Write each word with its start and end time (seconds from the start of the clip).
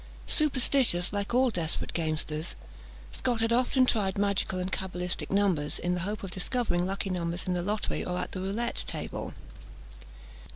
Superstitious 0.25 1.13
like 1.13 1.31
all 1.31 1.51
desperate 1.51 1.93
gamesters, 1.93 2.55
Scot 3.11 3.39
had 3.39 3.53
often 3.53 3.85
tried 3.85 4.17
magical 4.17 4.57
and 4.57 4.71
cabalistic 4.71 5.29
numbers, 5.29 5.77
in 5.77 5.93
the 5.93 5.99
hope 5.99 6.23
of 6.23 6.31
discovering 6.31 6.87
lucky 6.87 7.11
numbers 7.11 7.43
in 7.45 7.53
the 7.53 7.61
lottery 7.61 8.03
or 8.03 8.17
at 8.17 8.31
the 8.31 8.41
roulette 8.41 8.83
tables. 8.87 9.33